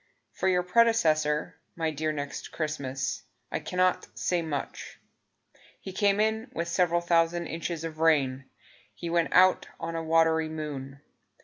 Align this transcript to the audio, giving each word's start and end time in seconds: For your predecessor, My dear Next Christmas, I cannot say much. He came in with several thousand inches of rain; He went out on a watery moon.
For 0.31 0.47
your 0.47 0.63
predecessor, 0.63 1.57
My 1.75 1.91
dear 1.91 2.11
Next 2.11 2.51
Christmas, 2.51 3.21
I 3.51 3.59
cannot 3.59 4.07
say 4.17 4.41
much. 4.41 4.99
He 5.79 5.91
came 5.93 6.19
in 6.19 6.49
with 6.55 6.67
several 6.69 7.01
thousand 7.01 7.45
inches 7.45 7.83
of 7.83 7.99
rain; 7.99 8.45
He 8.95 9.11
went 9.11 9.29
out 9.31 9.67
on 9.79 9.95
a 9.95 10.01
watery 10.03 10.49
moon. 10.49 11.01